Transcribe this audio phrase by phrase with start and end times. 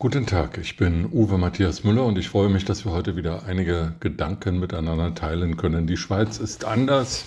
[0.00, 3.46] Guten Tag, ich bin Uwe Matthias Müller und ich freue mich, dass wir heute wieder
[3.46, 5.88] einige Gedanken miteinander teilen können.
[5.88, 7.24] Die Schweiz ist anders.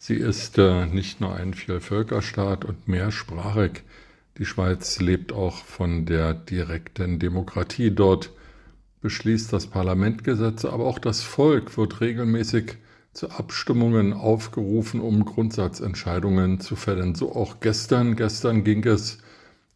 [0.00, 3.84] Sie ist äh, nicht nur ein Vielvölkerstaat und mehrsprachig.
[4.36, 7.92] Die Schweiz lebt auch von der direkten Demokratie.
[7.92, 8.30] Dort
[9.00, 12.78] beschließt das Parlament Gesetze, aber auch das Volk wird regelmäßig
[13.12, 17.14] zu Abstimmungen aufgerufen, um Grundsatzentscheidungen zu fällen.
[17.14, 18.16] So auch gestern.
[18.16, 19.18] Gestern ging es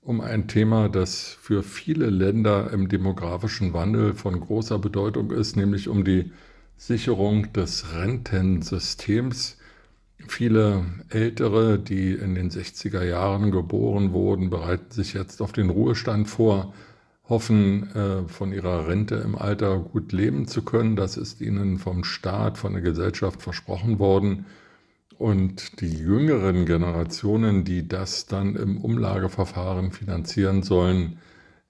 [0.06, 5.88] um ein Thema, das für viele Länder im demografischen Wandel von großer Bedeutung ist, nämlich
[5.88, 6.30] um die
[6.76, 9.58] Sicherung des Rentensystems.
[10.28, 16.28] Viele Ältere, die in den 60er Jahren geboren wurden, bereiten sich jetzt auf den Ruhestand
[16.28, 16.72] vor,
[17.28, 20.94] hoffen äh, von ihrer Rente im Alter gut leben zu können.
[20.94, 24.46] Das ist ihnen vom Staat, von der Gesellschaft versprochen worden.
[25.18, 31.18] Und die jüngeren Generationen, die das dann im Umlageverfahren finanzieren sollen,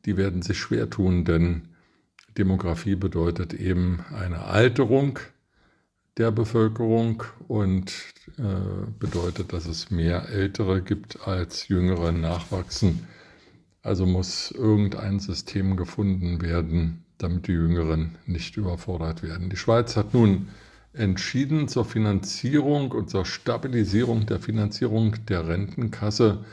[0.04, 1.68] die werden sich schwer tun, denn
[2.36, 5.18] Demografie bedeutet eben eine Alterung
[6.16, 7.92] der Bevölkerung und
[8.38, 8.42] äh,
[8.98, 13.06] bedeutet, dass es mehr Ältere gibt als Jüngere nachwachsen.
[13.82, 19.50] Also muss irgendein System gefunden werden, damit die Jüngeren nicht überfordert werden.
[19.50, 20.48] Die Schweiz hat nun
[20.96, 26.44] entschieden zur Finanzierung und zur Stabilisierung der Finanzierung der Rentenkasse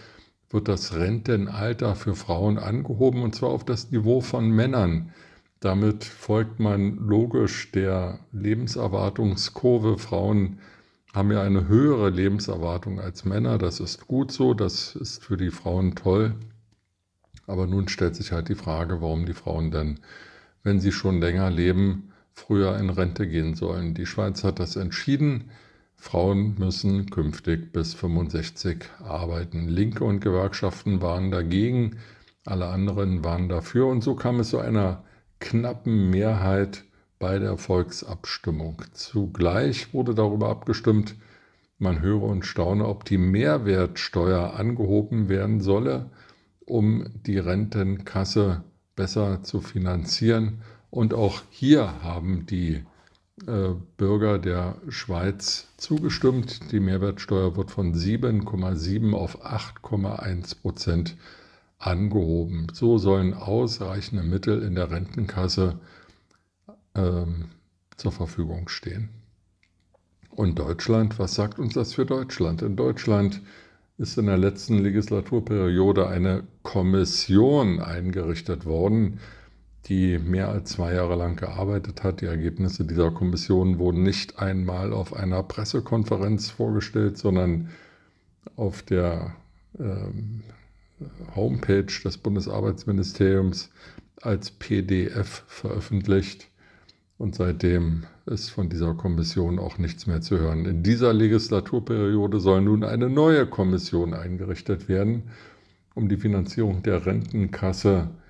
[0.50, 5.12] wird das Rentenalter für Frauen angehoben und zwar auf das Niveau von Männern.
[5.60, 9.98] Damit folgt man logisch der Lebenserwartungskurve.
[9.98, 10.60] Frauen
[11.14, 13.58] haben ja eine höhere Lebenserwartung als Männer.
[13.58, 16.36] Das ist gut so, das ist für die Frauen toll.
[17.48, 20.00] Aber nun stellt sich halt die Frage, warum die Frauen dann,
[20.64, 23.94] wenn sie schon länger leben, früher in Rente gehen sollen.
[23.94, 25.52] Die Schweiz hat das entschieden.
[25.96, 29.70] Frauen müssen künftig bis 65 arbeiten.
[29.70, 31.98] Linke und Gewerkschaften waren dagegen,
[32.46, 35.04] alle anderen waren dafür und so kam es zu einer
[35.40, 36.84] knappen Mehrheit
[37.20, 38.82] bei der Volksabstimmung.
[38.92, 41.16] Zugleich wurde darüber abgestimmt,
[41.78, 46.10] man höre und staune, ob die Mehrwertsteuer angehoben werden solle,
[46.66, 48.64] um die Rentenkasse
[48.96, 50.62] besser zu finanzieren
[50.94, 52.84] und auch hier haben die
[53.48, 56.72] äh, Bürger der Schweiz zugestimmt.
[56.72, 61.18] Die Mehrwertsteuer wird von 7,7 auf 8,1 Prozent
[61.80, 62.68] angehoben.
[62.74, 65.80] So sollen ausreichende Mittel in der Rentenkasse
[66.94, 67.46] ähm,
[67.98, 69.10] zur Verfügung stehen.
[70.30, 72.62] Und Deutschland, was sagt uns das für Deutschland?
[72.62, 73.42] In Deutschland
[73.98, 79.20] ist in der letzten Legislaturperiode eine Kommission eingerichtet worden,
[79.88, 82.22] die mehr als zwei Jahre lang gearbeitet hat.
[82.22, 87.70] Die Ergebnisse dieser Kommission wurden nicht einmal auf einer Pressekonferenz vorgestellt, sondern
[88.56, 89.36] auf der
[89.78, 90.44] ähm,
[91.36, 93.72] Homepage des Bundesarbeitsministeriums
[94.22, 96.48] als PDF veröffentlicht.
[97.18, 100.66] Und seitdem ist von dieser Kommission auch nichts mehr zu hören.
[100.66, 105.24] In dieser Legislaturperiode soll nun eine neue Kommission eingerichtet werden,
[105.94, 108.23] um die Finanzierung der Rentenkasse zu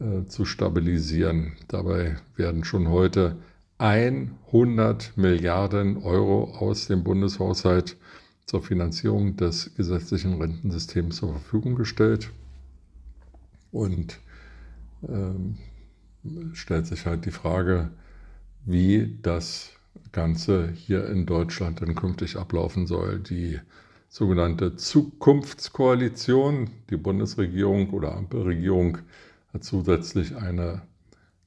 [0.00, 1.52] äh, zu stabilisieren.
[1.68, 3.36] Dabei werden schon heute
[3.78, 7.96] 100 Milliarden Euro aus dem Bundeshaushalt
[8.46, 12.30] zur Finanzierung des gesetzlichen Rentensystems zur Verfügung gestellt.
[13.70, 14.20] Und
[15.08, 15.56] ähm,
[16.52, 17.90] stellt sich halt die Frage,
[18.64, 19.72] wie das
[20.12, 23.18] Ganze hier in Deutschland dann künftig ablaufen soll.
[23.18, 23.58] Die
[24.08, 28.98] sogenannte Zukunftskoalition, die Bundesregierung oder Ampelregierung,
[29.52, 30.82] hat zusätzlich eine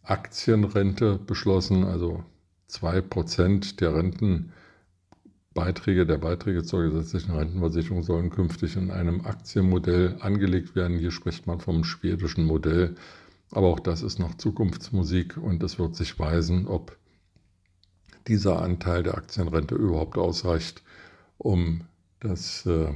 [0.03, 2.23] Aktienrente beschlossen, also
[2.69, 10.99] 2% der Rentenbeiträge, der Beiträge zur gesetzlichen Rentenversicherung sollen künftig in einem Aktienmodell angelegt werden.
[10.99, 12.95] Hier spricht man vom schwedischen Modell,
[13.51, 16.97] aber auch das ist noch Zukunftsmusik und es wird sich weisen, ob
[18.27, 20.83] dieser Anteil der Aktienrente überhaupt ausreicht,
[21.37, 21.81] um
[22.19, 22.91] das äh,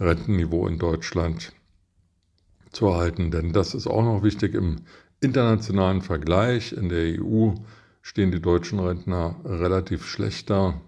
[0.00, 1.52] Rentenniveau in Deutschland
[2.78, 3.30] zu erhalten.
[3.30, 4.76] Denn das ist auch noch wichtig im
[5.20, 6.72] internationalen Vergleich.
[6.72, 7.54] In der EU
[8.02, 10.80] stehen die deutschen Rentner relativ schlechter.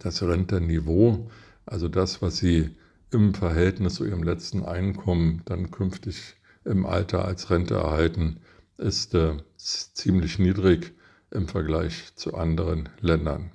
[0.00, 1.30] Das Rentenniveau,
[1.64, 2.70] also das, was sie
[3.12, 6.34] im Verhältnis zu ihrem letzten Einkommen dann künftig
[6.64, 8.40] im Alter als Rente erhalten,
[8.76, 10.92] ist äh, ziemlich niedrig
[11.30, 13.52] im Vergleich zu anderen Ländern.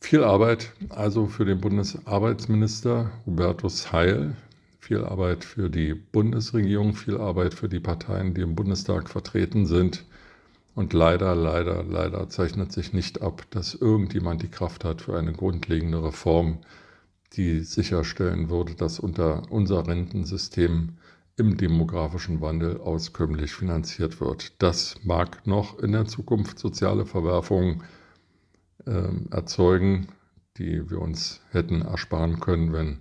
[0.00, 4.34] Viel Arbeit also für den Bundesarbeitsminister Hubertus Heil,
[4.82, 10.04] viel Arbeit für die Bundesregierung, viel Arbeit für die Parteien, die im Bundestag vertreten sind.
[10.74, 15.32] Und leider, leider, leider zeichnet sich nicht ab, dass irgendjemand die Kraft hat für eine
[15.32, 16.58] grundlegende Reform,
[17.34, 20.94] die sicherstellen würde, dass unter unser Rentensystem
[21.36, 24.60] im demografischen Wandel auskömmlich finanziert wird.
[24.60, 27.84] Das mag noch in der Zukunft soziale Verwerfungen
[28.84, 30.08] äh, erzeugen,
[30.58, 32.98] die wir uns hätten ersparen können, wenn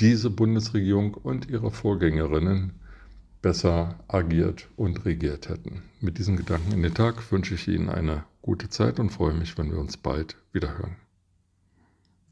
[0.00, 2.72] diese Bundesregierung und ihre Vorgängerinnen
[3.40, 5.82] besser agiert und regiert hätten.
[6.00, 9.56] Mit diesen Gedanken in den Tag wünsche ich Ihnen eine gute Zeit und freue mich,
[9.56, 10.96] wenn wir uns bald wieder hören.